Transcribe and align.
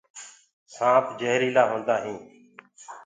سآنپ 0.73 1.05
جهريٚلآ 1.19 1.63
هوندآ 1.71 1.95
هينٚ۔ 2.03 2.21